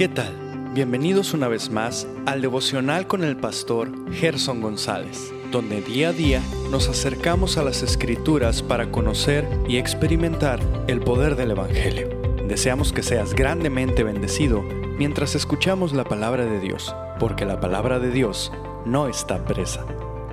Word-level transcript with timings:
¿Qué 0.00 0.08
tal? 0.08 0.34
Bienvenidos 0.72 1.34
una 1.34 1.46
vez 1.46 1.68
más 1.68 2.08
al 2.24 2.40
devocional 2.40 3.06
con 3.06 3.22
el 3.22 3.36
pastor 3.36 4.10
Gerson 4.14 4.62
González, 4.62 5.30
donde 5.50 5.82
día 5.82 6.08
a 6.08 6.12
día 6.14 6.40
nos 6.70 6.88
acercamos 6.88 7.58
a 7.58 7.62
las 7.62 7.82
escrituras 7.82 8.62
para 8.62 8.90
conocer 8.90 9.46
y 9.68 9.76
experimentar 9.76 10.58
el 10.86 11.00
poder 11.00 11.36
del 11.36 11.50
Evangelio. 11.50 12.08
Deseamos 12.48 12.94
que 12.94 13.02
seas 13.02 13.34
grandemente 13.34 14.02
bendecido 14.02 14.62
mientras 14.96 15.34
escuchamos 15.34 15.92
la 15.92 16.04
palabra 16.04 16.46
de 16.46 16.60
Dios, 16.60 16.96
porque 17.18 17.44
la 17.44 17.60
palabra 17.60 17.98
de 17.98 18.10
Dios 18.10 18.50
no 18.86 19.06
está 19.06 19.44
presa. 19.44 19.84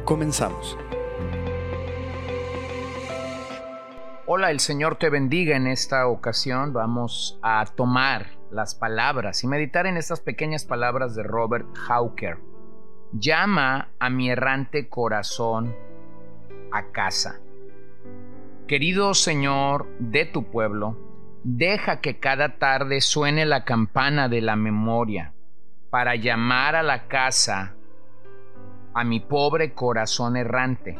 Comenzamos. 0.05 0.77
Hola, 4.27 4.49
el 4.51 4.61
Señor 4.61 4.95
te 4.95 5.09
bendiga 5.09 5.57
en 5.57 5.67
esta 5.67 6.07
ocasión. 6.07 6.71
Vamos 6.71 7.37
a 7.41 7.65
tomar 7.65 8.36
las 8.51 8.75
palabras 8.75 9.43
y 9.43 9.47
meditar 9.47 9.85
en 9.87 9.97
estas 9.97 10.21
pequeñas 10.21 10.65
palabras 10.65 11.15
de 11.15 11.23
Robert 11.23 11.67
Hawker. 11.87 12.37
Llama 13.11 13.89
a 13.99 14.09
mi 14.09 14.29
errante 14.29 14.89
corazón 14.89 15.75
a 16.71 16.91
casa. 16.91 17.39
Querido 18.67 19.13
Señor 19.13 19.87
de 19.99 20.25
tu 20.25 20.51
pueblo, 20.51 20.97
deja 21.43 22.01
que 22.01 22.19
cada 22.19 22.57
tarde 22.57 22.99
suene 23.01 23.45
la 23.45 23.63
campana 23.63 24.27
de 24.27 24.41
la 24.41 24.55
memoria 24.55 25.33
para 25.89 26.15
llamar 26.15 26.75
a 26.75 26.83
la 26.83 27.07
casa 27.07 27.75
a 28.93 29.03
mi 29.03 29.19
pobre 29.19 29.73
corazón 29.73 30.35
errante 30.35 30.97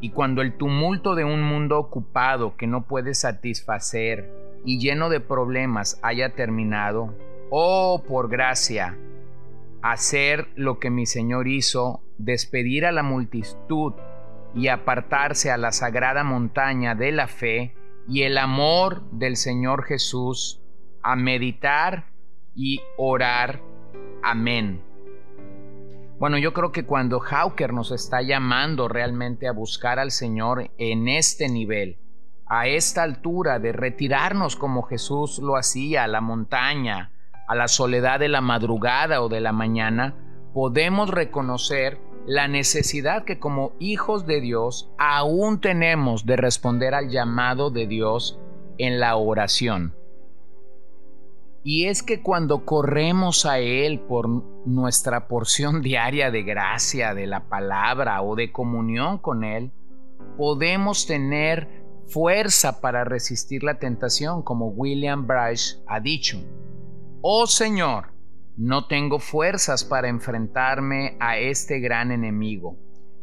y 0.00 0.10
cuando 0.10 0.42
el 0.42 0.56
tumulto 0.56 1.14
de 1.14 1.24
un 1.24 1.42
mundo 1.42 1.78
ocupado 1.78 2.56
que 2.56 2.66
no 2.66 2.84
puede 2.86 3.14
satisfacer 3.14 4.37
y 4.64 4.78
lleno 4.78 5.08
de 5.08 5.20
problemas 5.20 5.98
haya 6.02 6.34
terminado, 6.34 7.14
oh, 7.50 8.02
por 8.06 8.28
gracia, 8.28 8.96
hacer 9.82 10.48
lo 10.56 10.78
que 10.78 10.90
mi 10.90 11.06
Señor 11.06 11.48
hizo, 11.48 12.02
despedir 12.18 12.84
a 12.84 12.92
la 12.92 13.02
multitud 13.02 13.94
y 14.54 14.68
apartarse 14.68 15.50
a 15.50 15.56
la 15.56 15.72
sagrada 15.72 16.24
montaña 16.24 16.94
de 16.94 17.12
la 17.12 17.28
fe 17.28 17.74
y 18.08 18.22
el 18.22 18.38
amor 18.38 19.02
del 19.10 19.36
Señor 19.36 19.84
Jesús, 19.84 20.62
a 21.02 21.14
meditar 21.14 22.06
y 22.54 22.80
orar. 22.96 23.60
Amén. 24.22 24.82
Bueno, 26.18 26.36
yo 26.38 26.52
creo 26.52 26.72
que 26.72 26.84
cuando 26.84 27.20
Hawker 27.20 27.72
nos 27.72 27.92
está 27.92 28.22
llamando 28.22 28.88
realmente 28.88 29.46
a 29.46 29.52
buscar 29.52 30.00
al 30.00 30.10
Señor 30.10 30.70
en 30.76 31.06
este 31.06 31.48
nivel, 31.48 31.98
a 32.48 32.66
esta 32.66 33.02
altura 33.02 33.58
de 33.58 33.72
retirarnos 33.72 34.56
como 34.56 34.82
Jesús 34.82 35.38
lo 35.38 35.56
hacía 35.56 36.04
a 36.04 36.08
la 36.08 36.20
montaña, 36.20 37.10
a 37.46 37.54
la 37.54 37.68
soledad 37.68 38.20
de 38.20 38.28
la 38.28 38.40
madrugada 38.40 39.22
o 39.22 39.28
de 39.28 39.40
la 39.40 39.52
mañana, 39.52 40.14
podemos 40.54 41.10
reconocer 41.10 41.98
la 42.26 42.48
necesidad 42.48 43.24
que 43.24 43.38
como 43.38 43.72
hijos 43.78 44.26
de 44.26 44.40
Dios 44.40 44.90
aún 44.98 45.60
tenemos 45.60 46.26
de 46.26 46.36
responder 46.36 46.94
al 46.94 47.08
llamado 47.10 47.70
de 47.70 47.86
Dios 47.86 48.38
en 48.76 49.00
la 49.00 49.16
oración. 49.16 49.94
Y 51.64 51.86
es 51.86 52.02
que 52.02 52.22
cuando 52.22 52.64
corremos 52.64 53.44
a 53.44 53.58
Él 53.58 54.00
por 54.00 54.28
nuestra 54.66 55.28
porción 55.28 55.82
diaria 55.82 56.30
de 56.30 56.42
gracia, 56.42 57.14
de 57.14 57.26
la 57.26 57.44
palabra 57.48 58.22
o 58.22 58.36
de 58.36 58.52
comunión 58.52 59.18
con 59.18 59.44
Él, 59.44 59.70
podemos 60.36 61.06
tener 61.06 61.77
fuerza 62.08 62.80
para 62.80 63.04
resistir 63.04 63.62
la 63.62 63.78
tentación, 63.78 64.42
como 64.42 64.68
William 64.68 65.26
Bryce 65.26 65.78
ha 65.86 66.00
dicho. 66.00 66.38
Oh 67.20 67.46
Señor, 67.46 68.12
no 68.56 68.86
tengo 68.86 69.18
fuerzas 69.18 69.84
para 69.84 70.08
enfrentarme 70.08 71.16
a 71.20 71.38
este 71.38 71.80
gran 71.80 72.10
enemigo. 72.10 72.76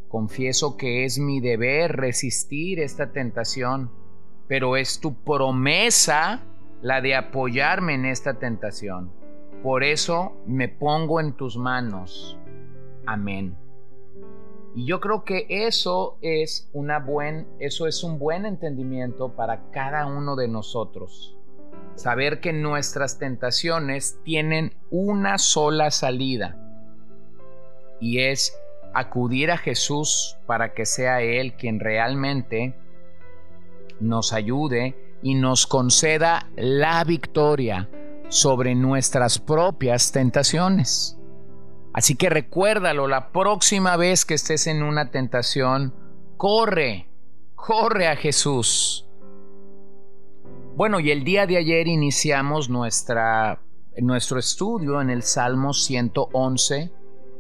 Confieso 0.08 0.78
que 0.78 1.04
es 1.04 1.20
mi 1.20 1.42
deber 1.42 1.96
resistir 1.98 2.80
esta 2.80 3.12
tentación, 3.12 3.92
pero 4.48 4.78
es 4.78 5.00
tu 5.00 5.14
promesa 5.24 6.42
la 6.82 7.02
de 7.02 7.16
apoyarme 7.16 7.96
en 7.96 8.06
esta 8.06 8.36
tentación. 8.36 9.12
Por 9.64 9.84
eso 9.84 10.38
me 10.46 10.70
pongo 10.70 11.20
en 11.20 11.34
tus 11.34 11.58
manos. 11.58 12.38
Amén. 13.06 13.58
Y 14.76 14.86
yo 14.86 15.00
creo 15.00 15.24
que 15.24 15.46
eso 15.50 16.18
es 16.22 16.70
una 16.74 17.00
buen 17.00 17.48
eso 17.60 17.88
es 17.88 18.04
un 18.04 18.20
buen 18.20 18.46
entendimiento 18.46 19.34
para 19.34 19.72
cada 19.72 20.06
uno 20.06 20.36
de 20.36 20.50
nosotros. 20.50 21.38
Saber 21.96 22.42
que 22.42 22.52
nuestras 22.52 23.18
tentaciones 23.18 24.20
tienen 24.24 24.76
una 24.92 25.38
sola 25.38 25.92
salida 25.92 26.58
y 28.02 28.20
es 28.20 28.54
acudir 28.94 29.50
a 29.50 29.58
Jesús 29.58 30.38
para 30.46 30.74
que 30.74 30.86
sea 30.86 31.22
él 31.22 31.54
quien 31.54 31.80
realmente 31.80 32.76
nos 34.02 34.34
ayude 34.34 35.18
y 35.22 35.36
nos 35.36 35.68
conceda 35.68 36.50
la 36.58 37.02
victoria 37.06 37.90
sobre 38.28 38.76
nuestras 38.76 39.40
propias 39.40 40.12
tentaciones. 40.12 41.18
Así 41.96 42.16
que 42.16 42.30
recuérdalo, 42.30 43.08
la 43.08 43.30
próxima 43.30 43.96
vez 43.96 44.26
que 44.26 44.34
estés 44.34 44.68
en 44.68 44.84
una 44.84 45.12
tentación, 45.12 45.94
corre, 46.36 47.08
corre 47.56 48.10
a 48.10 48.18
Jesús. 48.18 49.08
Bueno, 50.76 51.00
y 51.00 51.12
el 51.12 51.24
día 51.24 51.48
de 51.48 51.56
ayer 51.56 51.88
iniciamos 51.88 52.70
nuestra, 52.70 53.62
nuestro 53.96 54.40
estudio 54.40 55.00
en 55.00 55.10
el 55.10 55.24
Salmo 55.24 55.72
111, 55.72 56.92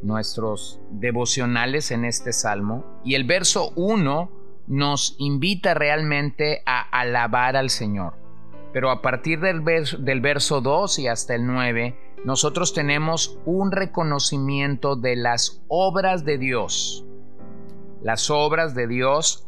nuestros 0.04 0.80
devocionales 0.90 1.92
en 1.92 2.06
este 2.06 2.32
salmo, 2.32 3.02
y 3.04 3.16
el 3.16 3.26
verso 3.26 3.74
1 3.76 4.32
nos 4.68 5.18
invita 5.18 5.74
realmente 5.74 6.64
a 6.66 6.80
alabar 6.98 7.58
al 7.58 7.70
Señor. 7.70 8.25
Pero 8.76 8.92
a 8.92 9.02
partir 9.02 9.40
del 9.40 9.62
verso, 9.62 9.98
del 9.98 10.20
verso 10.20 10.60
2 10.60 11.00
y 11.00 11.08
hasta 11.08 11.34
el 11.34 11.48
9, 11.48 11.98
nosotros 12.26 12.74
tenemos 12.74 13.40
un 13.46 13.72
reconocimiento 13.72 14.98
de 14.98 15.16
las 15.16 15.64
obras 15.70 16.26
de 16.26 16.38
Dios. 16.38 17.06
Las 18.02 18.30
obras 18.30 18.76
de 18.76 18.88
Dios 18.88 19.48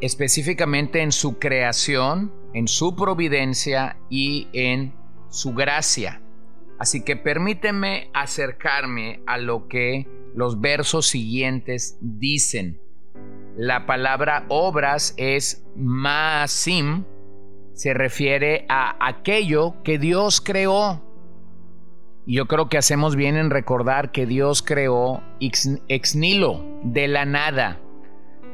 específicamente 0.00 1.02
en 1.02 1.12
su 1.12 1.38
creación, 1.38 2.32
en 2.54 2.68
su 2.68 2.96
providencia 2.96 3.98
y 4.08 4.48
en 4.54 4.94
su 5.28 5.52
gracia. 5.52 6.22
Así 6.78 7.04
que 7.04 7.16
permíteme 7.16 8.08
acercarme 8.14 9.20
a 9.26 9.36
lo 9.36 9.68
que 9.68 10.08
los 10.34 10.58
versos 10.58 11.06
siguientes 11.06 11.98
dicen. 12.00 12.80
La 13.56 13.86
palabra 13.86 14.46
obras 14.48 15.14
es 15.16 15.64
maasim, 15.76 17.04
se 17.72 17.94
refiere 17.94 18.66
a 18.68 18.96
aquello 19.06 19.76
que 19.84 19.98
Dios 19.98 20.40
creó. 20.40 21.00
Yo 22.26 22.46
creo 22.46 22.68
que 22.68 22.78
hacemos 22.78 23.14
bien 23.14 23.36
en 23.36 23.50
recordar 23.50 24.10
que 24.10 24.26
Dios 24.26 24.62
creó 24.62 25.22
ex, 25.40 26.16
nilo, 26.16 26.64
de 26.82 27.06
la 27.06 27.26
nada. 27.26 27.80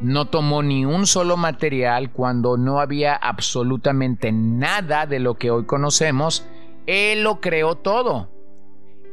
No 0.02 0.26
tomó 0.26 0.62
ni 0.62 0.84
un 0.84 1.06
solo 1.06 1.38
material 1.38 2.12
cuando 2.12 2.58
no 2.58 2.78
había 2.78 3.14
absolutamente 3.14 4.32
nada 4.32 5.06
de 5.06 5.18
lo 5.18 5.34
que 5.34 5.50
hoy 5.50 5.64
conocemos. 5.64 6.46
Él 6.86 7.22
lo 7.22 7.40
creó 7.40 7.76
todo. 7.76 8.28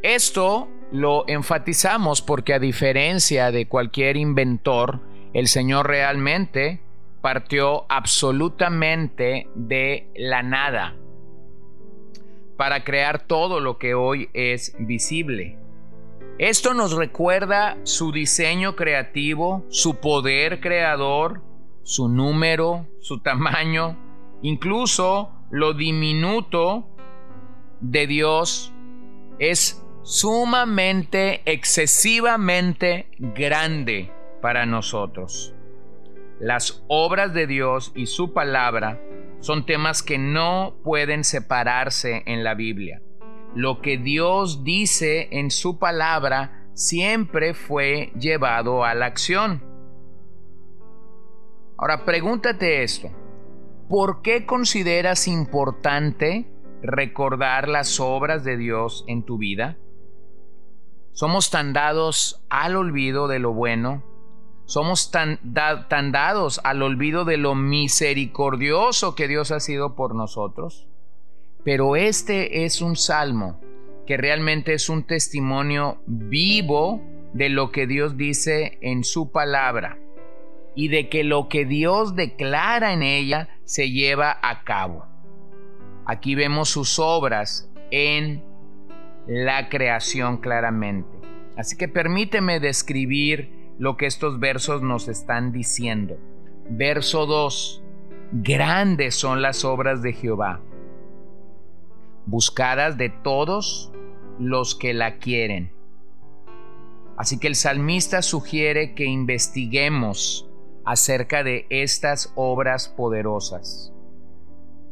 Esto 0.01 0.67
lo 0.91 1.23
enfatizamos 1.27 2.21
porque 2.21 2.53
a 2.53 2.59
diferencia 2.59 3.51
de 3.51 3.67
cualquier 3.67 4.17
inventor, 4.17 5.01
el 5.33 5.47
Señor 5.47 5.87
realmente 5.87 6.81
partió 7.21 7.85
absolutamente 7.89 9.49
de 9.55 10.09
la 10.15 10.43
nada 10.43 10.95
para 12.57 12.83
crear 12.83 13.27
todo 13.27 13.59
lo 13.59 13.77
que 13.77 13.93
hoy 13.93 14.29
es 14.33 14.75
visible. 14.79 15.59
Esto 16.39 16.73
nos 16.73 16.93
recuerda 16.93 17.77
su 17.83 18.11
diseño 18.11 18.75
creativo, 18.75 19.65
su 19.69 19.95
poder 19.95 20.59
creador, 20.59 21.41
su 21.83 22.09
número, 22.09 22.87
su 22.99 23.19
tamaño, 23.19 23.97
incluso 24.41 25.31
lo 25.51 25.73
diminuto 25.73 26.87
de 27.81 28.07
Dios 28.07 28.73
es 29.39 29.83
sumamente, 30.03 31.41
excesivamente 31.45 33.09
grande 33.17 34.11
para 34.47 34.65
nosotros. 34.65 35.53
Las 36.39 36.81
obras 36.87 37.33
de 37.33 37.47
Dios 37.47 37.91
y 37.95 38.05
su 38.05 38.31
palabra 38.31 38.97
son 39.41 39.65
temas 39.65 40.01
que 40.01 40.17
no 40.17 40.77
pueden 40.85 41.25
separarse 41.25 42.23
en 42.25 42.45
la 42.45 42.53
Biblia. 42.53 43.01
Lo 43.55 43.81
que 43.81 43.97
Dios 43.97 44.63
dice 44.63 45.27
en 45.31 45.51
su 45.51 45.79
palabra 45.79 46.63
siempre 46.73 47.53
fue 47.53 48.13
llevado 48.17 48.85
a 48.85 48.93
la 48.93 49.07
acción. 49.07 49.61
Ahora 51.77 52.05
pregúntate 52.05 52.83
esto. 52.83 53.09
¿Por 53.89 54.21
qué 54.21 54.45
consideras 54.45 55.27
importante 55.27 56.49
recordar 56.81 57.67
las 57.67 57.99
obras 57.99 58.45
de 58.45 58.55
Dios 58.55 59.03
en 59.09 59.23
tu 59.23 59.37
vida? 59.37 59.77
Somos 61.11 61.49
tan 61.49 61.73
dados 61.73 62.45
al 62.49 62.77
olvido 62.77 63.27
de 63.27 63.39
lo 63.39 63.51
bueno, 63.51 64.06
somos 64.67 65.11
tan, 65.11 65.39
tan 65.87 66.11
dados 66.11 66.59
al 66.65 66.83
olvido 66.83 67.23
de 67.23 67.37
lo 67.37 67.55
misericordioso 67.55 69.15
que 69.15 69.29
Dios 69.29 69.51
ha 69.51 69.61
sido 69.61 69.95
por 69.95 70.13
nosotros. 70.13 70.87
Pero 71.63 71.95
este 71.95 72.65
es 72.65 72.81
un 72.81 72.97
salmo 72.97 73.61
que 74.05 74.17
realmente 74.17 74.73
es 74.73 74.89
un 74.89 75.03
testimonio 75.03 76.01
vivo 76.05 77.01
de 77.31 77.47
lo 77.47 77.71
que 77.71 77.87
Dios 77.87 78.17
dice 78.17 78.77
en 78.81 79.05
su 79.05 79.31
palabra 79.31 79.97
y 80.75 80.89
de 80.89 81.07
que 81.07 81.23
lo 81.23 81.47
que 81.47 81.65
Dios 81.65 82.15
declara 82.15 82.91
en 82.91 83.03
ella 83.03 83.49
se 83.63 83.89
lleva 83.89 84.37
a 84.41 84.65
cabo. 84.65 85.05
Aquí 86.05 86.35
vemos 86.35 86.69
sus 86.69 86.99
obras 86.99 87.71
en 87.89 88.43
la 89.27 89.69
creación 89.69 90.37
claramente. 90.37 91.09
Así 91.55 91.77
que 91.77 91.87
permíteme 91.87 92.59
describir 92.59 93.56
lo 93.79 93.97
que 93.97 94.05
estos 94.05 94.39
versos 94.39 94.81
nos 94.81 95.07
están 95.07 95.51
diciendo. 95.51 96.17
Verso 96.69 97.25
2. 97.25 97.83
Grandes 98.31 99.15
son 99.15 99.41
las 99.41 99.63
obras 99.63 100.01
de 100.01 100.13
Jehová, 100.13 100.59
buscadas 102.25 102.97
de 102.97 103.09
todos 103.09 103.91
los 104.37 104.75
que 104.75 104.93
la 104.93 105.17
quieren. 105.17 105.71
Así 107.17 107.39
que 107.39 107.47
el 107.47 107.55
salmista 107.55 108.21
sugiere 108.21 108.93
que 108.93 109.05
investiguemos 109.05 110.49
acerca 110.85 111.43
de 111.43 111.65
estas 111.69 112.31
obras 112.35 112.89
poderosas. 112.89 113.93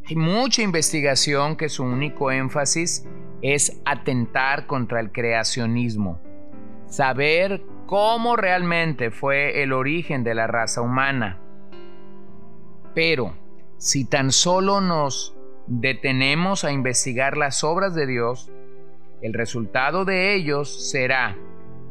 Hay 0.07 0.15
mucha 0.15 0.61
investigación 0.61 1.55
que 1.55 1.69
su 1.69 1.83
único 1.83 2.31
énfasis 2.31 3.07
es 3.41 3.81
atentar 3.85 4.65
contra 4.65 4.99
el 4.99 5.11
creacionismo, 5.11 6.19
saber 6.87 7.61
cómo 7.85 8.35
realmente 8.35 9.11
fue 9.11 9.61
el 9.63 9.73
origen 9.73 10.23
de 10.23 10.35
la 10.35 10.47
raza 10.47 10.81
humana. 10.81 11.39
Pero 12.93 13.33
si 13.77 14.05
tan 14.05 14.31
solo 14.31 14.81
nos 14.81 15.35
detenemos 15.67 16.63
a 16.63 16.71
investigar 16.71 17.37
las 17.37 17.63
obras 17.63 17.95
de 17.95 18.07
Dios, 18.07 18.51
el 19.21 19.33
resultado 19.33 20.05
de 20.05 20.35
ellos 20.35 20.89
será 20.89 21.37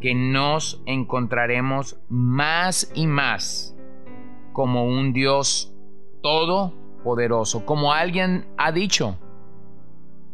que 0.00 0.14
nos 0.14 0.82
encontraremos 0.86 1.98
más 2.08 2.90
y 2.94 3.06
más 3.06 3.74
como 4.52 4.86
un 4.86 5.12
Dios 5.12 5.74
todopoderoso. 6.22 7.66
Como 7.66 7.92
alguien 7.92 8.46
ha 8.56 8.70
dicho, 8.72 9.18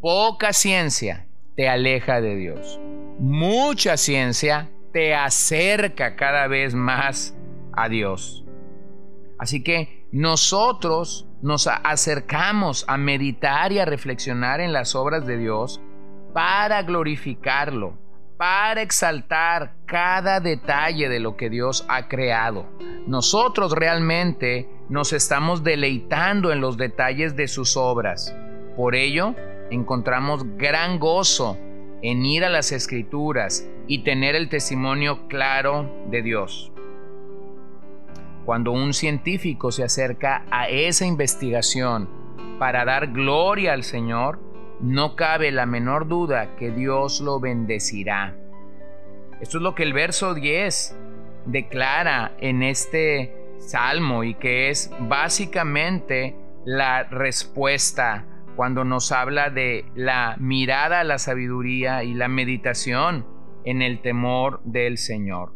poca 0.00 0.52
ciencia 0.52 1.26
te 1.56 1.68
aleja 1.68 2.20
de 2.20 2.36
Dios. 2.36 2.80
Mucha 3.18 3.96
ciencia 3.96 4.70
te 4.92 5.14
acerca 5.14 6.16
cada 6.16 6.46
vez 6.46 6.74
más 6.74 7.36
a 7.72 7.88
Dios. 7.88 8.44
Así 9.38 9.62
que 9.62 10.06
nosotros 10.12 11.26
nos 11.42 11.66
acercamos 11.66 12.84
a 12.88 12.96
meditar 12.96 13.72
y 13.72 13.78
a 13.78 13.84
reflexionar 13.84 14.60
en 14.60 14.72
las 14.72 14.94
obras 14.94 15.26
de 15.26 15.38
Dios 15.38 15.80
para 16.34 16.82
glorificarlo, 16.82 17.98
para 18.36 18.82
exaltar 18.82 19.74
cada 19.86 20.40
detalle 20.40 21.08
de 21.08 21.20
lo 21.20 21.36
que 21.36 21.48
Dios 21.48 21.86
ha 21.88 22.08
creado. 22.08 22.66
Nosotros 23.06 23.72
realmente 23.72 24.68
nos 24.88 25.12
estamos 25.12 25.64
deleitando 25.64 26.52
en 26.52 26.60
los 26.60 26.76
detalles 26.76 27.36
de 27.36 27.48
sus 27.48 27.76
obras. 27.76 28.34
Por 28.76 28.94
ello, 28.94 29.34
encontramos 29.70 30.44
gran 30.56 30.98
gozo 30.98 31.56
en 32.02 32.24
ir 32.24 32.44
a 32.44 32.48
las 32.48 32.72
escrituras 32.72 33.68
y 33.86 34.04
tener 34.04 34.34
el 34.34 34.48
testimonio 34.48 35.28
claro 35.28 35.90
de 36.08 36.22
Dios. 36.22 36.72
Cuando 38.44 38.72
un 38.72 38.94
científico 38.94 39.70
se 39.70 39.84
acerca 39.84 40.44
a 40.50 40.68
esa 40.68 41.06
investigación 41.06 42.08
para 42.58 42.84
dar 42.84 43.08
gloria 43.08 43.72
al 43.72 43.84
Señor, 43.84 44.40
no 44.80 45.14
cabe 45.14 45.50
la 45.50 45.66
menor 45.66 46.08
duda 46.08 46.56
que 46.56 46.70
Dios 46.70 47.20
lo 47.20 47.38
bendecirá. 47.38 48.36
Esto 49.40 49.58
es 49.58 49.62
lo 49.62 49.74
que 49.74 49.82
el 49.82 49.92
verso 49.92 50.34
10 50.34 50.96
declara 51.46 52.32
en 52.38 52.62
este 52.62 53.34
salmo 53.58 54.24
y 54.24 54.34
que 54.34 54.70
es 54.70 54.90
básicamente 55.00 56.34
la 56.64 57.04
respuesta 57.04 58.26
cuando 58.60 58.84
nos 58.84 59.10
habla 59.10 59.48
de 59.48 59.86
la 59.94 60.36
mirada 60.38 61.00
a 61.00 61.04
la 61.04 61.16
sabiduría 61.16 62.04
y 62.04 62.12
la 62.12 62.28
meditación 62.28 63.26
en 63.64 63.80
el 63.80 64.02
temor 64.02 64.60
del 64.64 64.98
Señor. 64.98 65.54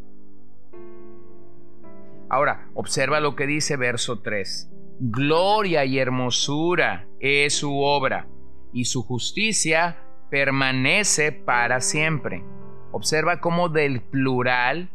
Ahora, 2.30 2.70
observa 2.72 3.20
lo 3.20 3.36
que 3.36 3.46
dice 3.46 3.76
verso 3.76 4.20
3. 4.20 4.72
Gloria 5.00 5.84
y 5.84 5.98
hermosura 5.98 7.06
es 7.20 7.58
su 7.58 7.78
obra 7.78 8.26
y 8.72 8.86
su 8.86 9.02
justicia 9.02 9.98
permanece 10.30 11.30
para 11.30 11.82
siempre. 11.82 12.42
Observa 12.90 13.38
cómo 13.38 13.68
del 13.68 14.00
plural 14.00 14.88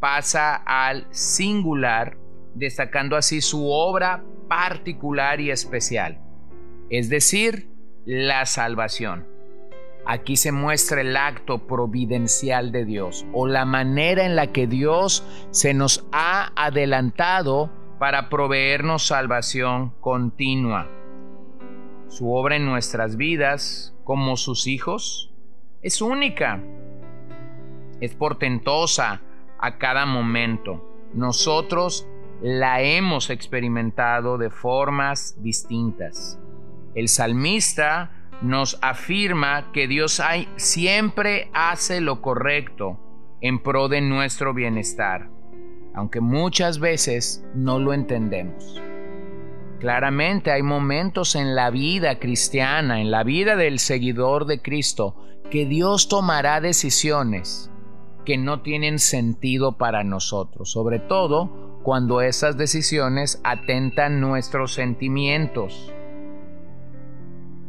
pasa 0.00 0.54
al 0.54 1.06
singular, 1.14 2.18
destacando 2.54 3.16
así 3.16 3.40
su 3.40 3.70
obra 3.70 4.22
particular 4.50 5.40
y 5.40 5.50
especial, 5.50 6.20
es 6.90 7.08
decir, 7.08 7.68
la 8.04 8.46
salvación. 8.46 9.26
Aquí 10.06 10.36
se 10.36 10.52
muestra 10.52 11.00
el 11.00 11.16
acto 11.16 11.66
providencial 11.66 12.72
de 12.72 12.84
Dios 12.84 13.24
o 13.32 13.46
la 13.46 13.64
manera 13.64 14.26
en 14.26 14.36
la 14.36 14.52
que 14.52 14.66
Dios 14.66 15.26
se 15.50 15.72
nos 15.72 16.06
ha 16.12 16.52
adelantado 16.56 17.70
para 17.98 18.28
proveernos 18.28 19.06
salvación 19.06 19.94
continua 20.00 20.90
su 22.14 22.32
obra 22.32 22.54
en 22.54 22.64
nuestras 22.64 23.16
vidas 23.16 23.92
como 24.04 24.36
sus 24.36 24.68
hijos 24.68 25.32
es 25.82 26.00
única, 26.00 26.62
es 28.00 28.14
portentosa 28.14 29.20
a 29.58 29.78
cada 29.78 30.06
momento. 30.06 31.08
Nosotros 31.12 32.06
la 32.40 32.82
hemos 32.82 33.30
experimentado 33.30 34.38
de 34.38 34.50
formas 34.50 35.42
distintas. 35.42 36.38
El 36.94 37.08
salmista 37.08 38.10
nos 38.40 38.78
afirma 38.82 39.72
que 39.72 39.88
Dios 39.88 40.22
siempre 40.56 41.50
hace 41.52 42.00
lo 42.00 42.20
correcto 42.20 43.00
en 43.40 43.62
pro 43.62 43.88
de 43.88 44.00
nuestro 44.00 44.54
bienestar, 44.54 45.28
aunque 45.94 46.20
muchas 46.20 46.78
veces 46.78 47.44
no 47.54 47.78
lo 47.78 47.92
entendemos. 47.92 48.80
Claramente 49.80 50.50
hay 50.52 50.62
momentos 50.62 51.34
en 51.34 51.54
la 51.54 51.70
vida 51.70 52.18
cristiana, 52.18 53.00
en 53.00 53.10
la 53.10 53.24
vida 53.24 53.56
del 53.56 53.78
seguidor 53.78 54.46
de 54.46 54.62
Cristo, 54.62 55.16
que 55.50 55.66
Dios 55.66 56.08
tomará 56.08 56.60
decisiones 56.60 57.70
que 58.24 58.38
no 58.38 58.62
tienen 58.62 58.98
sentido 58.98 59.76
para 59.76 60.04
nosotros, 60.04 60.70
sobre 60.70 61.00
todo 61.00 61.80
cuando 61.82 62.22
esas 62.22 62.56
decisiones 62.56 63.40
atentan 63.44 64.20
nuestros 64.20 64.72
sentimientos 64.72 65.92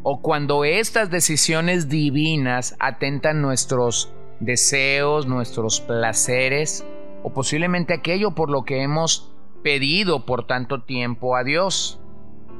o 0.07 0.21
cuando 0.21 0.65
estas 0.65 1.09
decisiones 1.09 1.89
divinas 1.89 2.75
atentan 2.77 3.41
nuestros 3.41 4.13
deseos, 4.39 5.25
nuestros 5.25 5.81
placeres 5.81 6.85
o 7.23 7.33
posiblemente 7.33 7.95
aquello 7.95 8.35
por 8.35 8.51
lo 8.51 8.65
que 8.65 8.83
hemos 8.83 9.33
pedido 9.63 10.27
por 10.27 10.45
tanto 10.45 10.83
tiempo 10.83 11.35
a 11.35 11.43
Dios. 11.43 11.99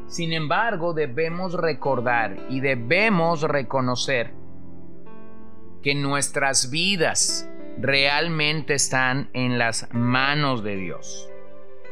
Sin 0.07 0.33
embargo, 0.33 0.93
debemos 0.95 1.53
recordar 1.53 2.35
y 2.49 2.61
debemos 2.61 3.43
reconocer 3.43 4.33
que 5.83 5.93
nuestras 5.93 6.71
vidas 6.71 7.47
realmente 7.77 8.73
están 8.73 9.29
en 9.33 9.59
las 9.59 9.87
manos 9.93 10.63
de 10.63 10.77
Dios. 10.77 11.29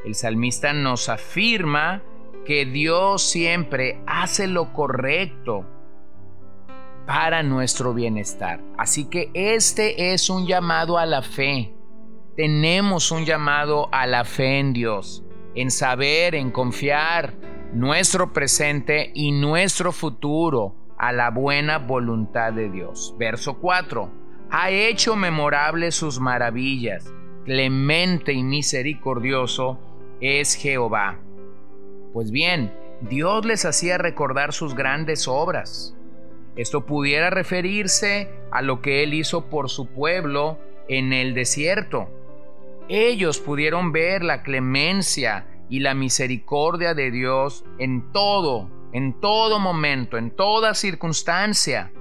El 0.03 0.15
salmista 0.15 0.73
nos 0.73 1.09
afirma 1.09 2.01
que 2.45 2.65
Dios 2.65 3.23
siempre 3.23 4.01
hace 4.05 4.47
lo 4.47 4.73
correcto 4.73 5.65
para 7.05 7.43
nuestro 7.43 7.93
bienestar. 7.93 8.61
Así 8.77 9.05
que 9.05 9.29
este 9.33 10.13
es 10.13 10.29
un 10.29 10.47
llamado 10.47 10.97
a 10.97 11.05
la 11.05 11.21
fe. 11.21 11.73
Tenemos 12.35 13.11
un 13.11 13.25
llamado 13.25 13.89
a 13.91 14.07
la 14.07 14.25
fe 14.25 14.59
en 14.59 14.73
Dios, 14.73 15.23
en 15.55 15.69
saber, 15.69 16.35
en 16.35 16.51
confiar, 16.51 17.33
nuestro 17.73 18.33
presente 18.33 19.11
y 19.13 19.31
nuestro 19.31 19.91
futuro 19.91 20.75
a 20.97 21.11
la 21.11 21.29
buena 21.31 21.79
voluntad 21.79 22.53
de 22.53 22.69
Dios. 22.69 23.15
Verso 23.17 23.59
4. 23.59 24.09
Ha 24.51 24.69
hecho 24.69 25.15
memorables 25.15 25.95
sus 25.95 26.19
maravillas. 26.19 27.11
Clemente 27.45 28.31
y 28.31 28.43
misericordioso 28.43 29.79
es 30.21 30.55
Jehová. 30.55 31.19
Pues 32.13 32.29
bien, 32.29 32.71
Dios 33.01 33.43
les 33.43 33.65
hacía 33.65 33.97
recordar 33.97 34.53
sus 34.53 34.75
grandes 34.75 35.27
obras. 35.27 35.95
Esto 36.55 36.85
pudiera 36.85 37.31
referirse 37.31 38.29
a 38.51 38.61
lo 38.61 38.81
que 38.81 39.03
Él 39.03 39.15
hizo 39.15 39.49
por 39.49 39.69
su 39.69 39.87
pueblo 39.87 40.59
en 40.87 41.11
el 41.11 41.33
desierto. 41.33 42.07
Ellos 42.87 43.39
pudieron 43.39 43.91
ver 43.91 44.23
la 44.23 44.43
clemencia 44.43 45.47
y 45.69 45.79
la 45.79 45.95
misericordia 45.95 46.93
de 46.93 47.09
Dios 47.09 47.65
en 47.79 48.11
todo, 48.11 48.69
en 48.91 49.19
todo 49.19 49.57
momento, 49.57 50.17
en 50.17 50.29
toda 50.29 50.75
circunstancia. 50.75 51.91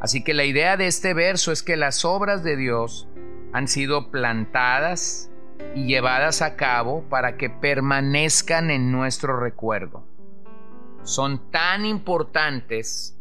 Así 0.00 0.24
que 0.24 0.34
la 0.34 0.44
idea 0.44 0.76
de 0.76 0.88
este 0.88 1.14
verso 1.14 1.52
es 1.52 1.62
que 1.62 1.76
las 1.76 2.04
obras 2.04 2.42
de 2.42 2.56
Dios 2.56 3.08
han 3.52 3.68
sido 3.68 4.10
plantadas 4.10 5.30
y 5.74 5.86
llevadas 5.86 6.42
a 6.42 6.56
cabo 6.56 7.04
para 7.08 7.36
que 7.36 7.50
permanezcan 7.50 8.70
en 8.70 8.90
nuestro 8.90 9.38
recuerdo. 9.38 10.04
Son 11.02 11.50
tan 11.50 11.84
importantes 11.84 13.16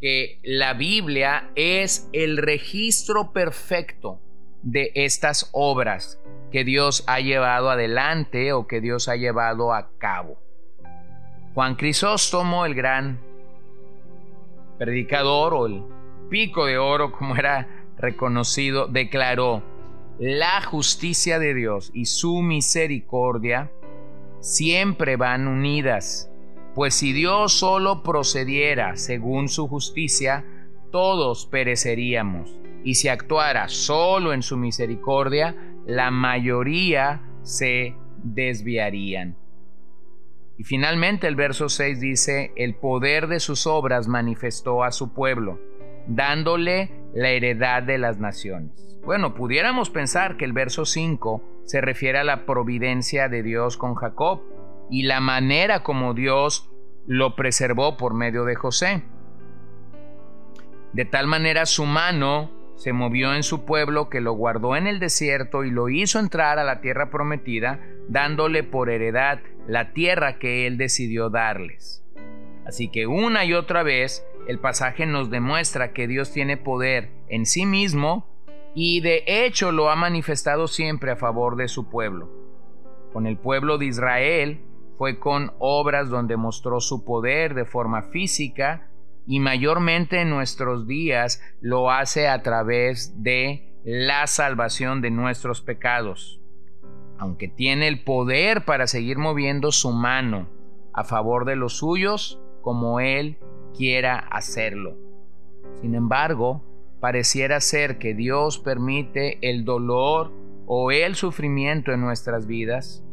que 0.00 0.38
la 0.42 0.74
Biblia 0.74 1.50
es 1.54 2.08
el 2.12 2.36
registro 2.36 3.32
perfecto 3.32 4.20
de 4.62 4.92
estas 4.94 5.50
obras 5.52 6.20
que 6.52 6.64
Dios 6.64 7.04
ha 7.06 7.20
llevado 7.20 7.70
adelante 7.70 8.52
o 8.52 8.66
que 8.66 8.80
Dios 8.80 9.08
ha 9.08 9.16
llevado 9.16 9.72
a 9.72 9.90
cabo. 9.98 10.38
Juan 11.54 11.74
Crisóstomo, 11.74 12.66
el 12.66 12.74
gran 12.74 13.20
predicador 14.78 15.54
o 15.54 15.66
el 15.66 15.82
pico 16.28 16.66
de 16.66 16.78
oro, 16.78 17.12
como 17.12 17.36
era 17.36 17.68
reconocido, 17.96 18.86
declaró, 18.86 19.62
la 20.18 20.62
justicia 20.62 21.38
de 21.38 21.54
Dios 21.54 21.90
y 21.92 22.04
su 22.04 22.40
misericordia 22.40 23.70
siempre 24.40 25.16
van 25.16 25.48
unidas, 25.48 26.30
pues 26.74 26.94
si 26.94 27.12
Dios 27.12 27.52
solo 27.52 28.02
procediera 28.02 28.96
según 28.96 29.48
su 29.48 29.66
justicia, 29.68 30.44
todos 30.90 31.46
pereceríamos, 31.46 32.56
y 32.84 32.94
si 32.94 33.08
actuara 33.08 33.68
solo 33.68 34.32
en 34.32 34.42
su 34.42 34.56
misericordia, 34.56 35.56
la 35.86 36.10
mayoría 36.10 37.22
se 37.42 37.96
desviarían. 38.22 39.36
Y 40.56 40.64
finalmente 40.64 41.26
el 41.26 41.34
verso 41.34 41.68
6 41.68 42.00
dice, 42.00 42.52
el 42.54 42.76
poder 42.76 43.26
de 43.26 43.40
sus 43.40 43.66
obras 43.66 44.06
manifestó 44.06 44.84
a 44.84 44.92
su 44.92 45.12
pueblo, 45.12 45.58
dándole 46.06 47.03
la 47.14 47.30
heredad 47.30 47.82
de 47.82 47.98
las 47.98 48.18
naciones. 48.18 48.98
Bueno, 49.04 49.34
pudiéramos 49.34 49.90
pensar 49.90 50.36
que 50.36 50.44
el 50.44 50.52
verso 50.52 50.84
5 50.84 51.62
se 51.64 51.80
refiere 51.80 52.18
a 52.18 52.24
la 52.24 52.44
providencia 52.44 53.28
de 53.28 53.42
Dios 53.42 53.76
con 53.76 53.94
Jacob 53.94 54.42
y 54.90 55.04
la 55.04 55.20
manera 55.20 55.82
como 55.82 56.14
Dios 56.14 56.70
lo 57.06 57.36
preservó 57.36 57.96
por 57.96 58.14
medio 58.14 58.44
de 58.44 58.54
José. 58.54 59.04
De 60.92 61.04
tal 61.04 61.26
manera 61.26 61.66
su 61.66 61.84
mano 61.86 62.50
se 62.76 62.92
movió 62.92 63.34
en 63.34 63.42
su 63.42 63.64
pueblo 63.64 64.08
que 64.08 64.20
lo 64.20 64.32
guardó 64.32 64.76
en 64.76 64.86
el 64.86 64.98
desierto 64.98 65.64
y 65.64 65.70
lo 65.70 65.88
hizo 65.88 66.18
entrar 66.18 66.58
a 66.58 66.64
la 66.64 66.80
tierra 66.80 67.10
prometida, 67.10 67.80
dándole 68.08 68.62
por 68.62 68.90
heredad 68.90 69.40
la 69.66 69.92
tierra 69.92 70.38
que 70.38 70.66
él 70.66 70.76
decidió 70.76 71.30
darles. 71.30 72.04
Así 72.66 72.88
que 72.88 73.06
una 73.06 73.44
y 73.44 73.52
otra 73.52 73.82
vez 73.82 74.26
el 74.46 74.58
pasaje 74.58 75.06
nos 75.06 75.30
demuestra 75.30 75.92
que 75.92 76.06
Dios 76.06 76.32
tiene 76.32 76.56
poder 76.56 77.10
en 77.28 77.46
sí 77.46 77.66
mismo 77.66 78.26
y 78.74 79.00
de 79.00 79.24
hecho 79.26 79.72
lo 79.72 79.90
ha 79.90 79.96
manifestado 79.96 80.66
siempre 80.66 81.10
a 81.10 81.16
favor 81.16 81.56
de 81.56 81.68
su 81.68 81.88
pueblo. 81.88 82.28
Con 83.12 83.26
el 83.26 83.38
pueblo 83.38 83.78
de 83.78 83.86
Israel 83.86 84.60
fue 84.98 85.18
con 85.18 85.52
obras 85.58 86.10
donde 86.10 86.36
mostró 86.36 86.80
su 86.80 87.04
poder 87.04 87.54
de 87.54 87.64
forma 87.64 88.02
física 88.02 88.90
y 89.26 89.40
mayormente 89.40 90.20
en 90.20 90.30
nuestros 90.30 90.86
días 90.86 91.40
lo 91.60 91.90
hace 91.90 92.28
a 92.28 92.42
través 92.42 93.22
de 93.22 93.80
la 93.84 94.26
salvación 94.26 95.00
de 95.00 95.10
nuestros 95.10 95.62
pecados. 95.62 96.40
Aunque 97.18 97.48
tiene 97.48 97.88
el 97.88 98.02
poder 98.02 98.64
para 98.64 98.86
seguir 98.86 99.18
moviendo 99.18 99.72
su 99.72 99.92
mano 99.92 100.48
a 100.92 101.04
favor 101.04 101.44
de 101.44 101.56
los 101.56 101.78
suyos 101.78 102.40
como 102.60 103.00
Él 103.00 103.38
quiera 103.76 104.18
hacerlo. 104.18 104.96
Sin 105.80 105.94
embargo, 105.94 106.62
pareciera 107.00 107.60
ser 107.60 107.98
que 107.98 108.14
Dios 108.14 108.58
permite 108.58 109.38
el 109.48 109.64
dolor 109.64 110.32
o 110.66 110.90
el 110.90 111.14
sufrimiento 111.14 111.92
en 111.92 112.00
nuestras 112.00 112.46
vidas 112.46 113.04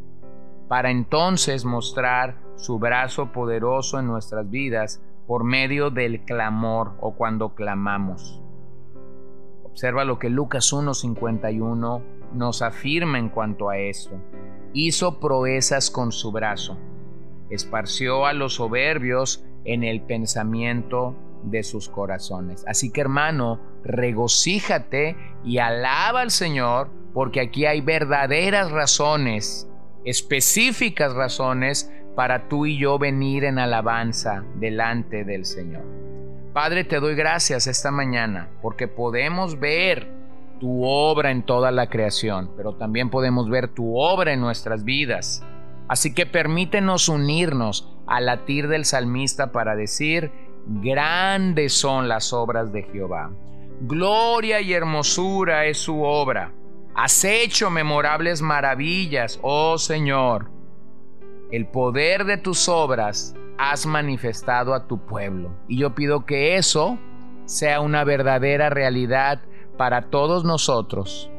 para 0.68 0.90
entonces 0.90 1.66
mostrar 1.66 2.38
su 2.56 2.80
brazo 2.80 3.34
poderoso 3.34 4.00
en 4.00 4.08
nuestras 4.08 4.50
vidas 4.50 5.02
por 5.28 5.44
medio 5.44 5.90
del 5.90 6.24
clamor 6.24 6.94
o 7.02 7.16
cuando 7.16 7.56
clamamos. 7.56 8.42
Observa 9.64 10.06
lo 10.06 10.20
que 10.20 10.30
Lucas 10.30 10.72
1.51 10.72 12.02
nos 12.34 12.62
afirma 12.62 13.20
en 13.20 13.30
cuanto 13.30 13.70
a 13.70 13.78
esto. 13.78 14.16
Hizo 14.74 15.20
proezas 15.20 15.92
con 15.92 16.12
su 16.12 16.32
brazo, 16.32 16.78
esparció 17.50 18.26
a 18.26 18.34
los 18.34 18.56
soberbios 18.56 19.44
en 19.66 19.84
el 19.84 20.02
pensamiento 20.02 21.16
de 21.44 21.64
sus 21.64 21.90
corazones. 21.90 22.64
Así 22.68 22.92
que 22.92 23.02
hermano, 23.02 23.60
regocíjate 23.84 25.16
y 25.44 25.58
alaba 25.58 26.22
al 26.22 26.32
Señor 26.32 26.90
porque 27.14 27.42
aquí 27.42 27.66
hay 27.66 27.82
verdaderas 27.82 28.72
razones, 28.72 29.68
específicas 30.06 31.14
razones 31.14 31.92
para 32.16 32.48
tú 32.48 32.66
y 32.66 32.78
yo 32.78 33.00
venir 33.00 33.44
en 33.44 33.60
alabanza 33.60 34.44
delante 34.56 35.24
del 35.24 35.46
Señor. 35.46 35.84
Padre, 36.54 36.84
te 36.84 37.00
doy 37.00 37.16
gracias 37.16 37.68
esta 37.68 37.92
mañana 37.92 38.50
porque 38.62 38.88
podemos 38.88 39.60
ver 39.60 40.08
tu 40.60 40.84
obra 40.84 41.32
en 41.32 41.44
toda 41.44 41.72
la 41.72 41.88
creación, 41.88 42.52
pero 42.56 42.74
también 42.76 43.10
podemos 43.10 43.50
ver 43.50 43.70
tu 43.70 43.98
obra 43.98 44.34
en 44.34 44.42
nuestras 44.42 44.84
vidas. 44.84 45.44
Así 45.88 46.14
que 46.14 46.26
permítenos 46.26 47.10
unirnos 47.10 47.91
al 48.08 48.26
latir 48.26 48.68
del 48.68 48.86
salmista 48.86 49.52
para 49.52 49.76
decir, 49.76 50.32
grandes 50.66 51.74
son 51.74 52.08
las 52.08 52.34
obras 52.34 52.72
de 52.72 52.84
Jehová. 52.84 53.32
Gloria 53.82 54.62
y 54.62 54.74
hermosura 54.74 55.66
es 55.66 55.78
su 55.78 56.04
obra. 56.04 56.54
Has 56.94 57.24
hecho 57.24 57.70
memorables 57.70 58.42
maravillas, 58.42 59.40
oh 59.42 59.78
Señor. 59.78 60.52
El 61.52 61.68
poder 61.68 62.26
de 62.26 62.38
tus 62.38 62.70
obras 62.70 63.36
has 63.58 63.86
manifestado 63.86 64.74
a 64.74 64.88
tu 64.88 65.06
pueblo. 65.06 65.52
Y 65.68 65.78
yo 65.78 65.96
pido 65.96 66.26
que 66.26 66.58
eso 66.58 66.98
sea 67.46 67.82
una 67.82 68.04
verdadera 68.04 68.70
realidad 68.70 69.42
para 69.78 70.10
todos 70.10 70.44
nosotros. 70.44 71.30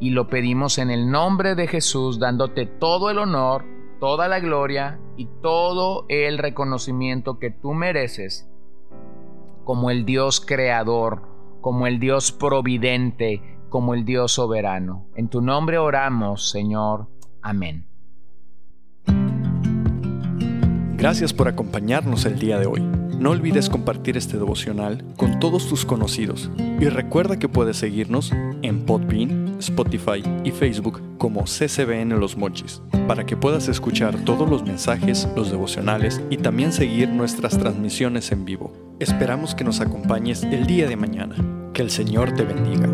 Y 0.00 0.10
lo 0.10 0.28
pedimos 0.28 0.78
en 0.78 0.90
el 0.90 1.10
nombre 1.10 1.54
de 1.54 1.66
Jesús, 1.66 2.18
dándote 2.18 2.66
todo 2.66 3.10
el 3.10 3.18
honor 3.18 3.64
toda 4.00 4.28
la 4.28 4.40
gloria 4.40 4.98
y 5.16 5.26
todo 5.42 6.06
el 6.08 6.38
reconocimiento 6.38 7.38
que 7.38 7.50
tú 7.50 7.74
mereces 7.74 8.48
como 9.64 9.90
el 9.90 10.04
Dios 10.04 10.40
creador, 10.40 11.22
como 11.60 11.86
el 11.86 11.98
Dios 11.98 12.32
providente, 12.32 13.42
como 13.68 13.94
el 13.94 14.04
Dios 14.04 14.32
soberano. 14.32 15.06
En 15.14 15.28
tu 15.28 15.42
nombre 15.42 15.78
oramos, 15.78 16.50
Señor. 16.50 17.08
Amén. 17.42 17.86
Gracias 20.96 21.32
por 21.32 21.48
acompañarnos 21.48 22.24
el 22.24 22.38
día 22.38 22.58
de 22.58 22.66
hoy. 22.66 22.80
No 22.80 23.30
olvides 23.30 23.68
compartir 23.68 24.16
este 24.16 24.36
devocional 24.36 25.04
con 25.16 25.38
todos 25.38 25.68
tus 25.68 25.84
conocidos 25.84 26.50
y 26.56 26.88
recuerda 26.88 27.38
que 27.38 27.48
puedes 27.48 27.76
seguirnos 27.76 28.32
en 28.62 28.86
Podbean, 28.86 29.47
Spotify 29.58 30.22
y 30.44 30.50
Facebook 30.50 31.00
como 31.18 31.44
CCBN 31.44 32.18
Los 32.18 32.36
Mochis 32.36 32.82
para 33.06 33.24
que 33.24 33.36
puedas 33.36 33.68
escuchar 33.68 34.24
todos 34.24 34.48
los 34.48 34.62
mensajes, 34.62 35.28
los 35.34 35.50
devocionales 35.50 36.20
y 36.30 36.36
también 36.36 36.72
seguir 36.72 37.08
nuestras 37.08 37.58
transmisiones 37.58 38.30
en 38.32 38.44
vivo. 38.44 38.72
Esperamos 39.00 39.54
que 39.54 39.64
nos 39.64 39.80
acompañes 39.80 40.42
el 40.42 40.66
día 40.66 40.88
de 40.88 40.96
mañana. 40.96 41.36
Que 41.72 41.82
el 41.82 41.90
Señor 41.90 42.34
te 42.34 42.44
bendiga. 42.44 42.88